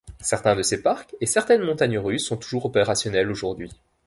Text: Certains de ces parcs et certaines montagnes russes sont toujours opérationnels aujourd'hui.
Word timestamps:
Certains 0.21 0.55
de 0.55 0.63
ces 0.63 0.81
parcs 0.81 1.13
et 1.21 1.27
certaines 1.27 1.61
montagnes 1.61 1.99
russes 1.99 2.25
sont 2.25 2.37
toujours 2.37 2.65
opérationnels 2.65 3.29
aujourd'hui. 3.29 3.69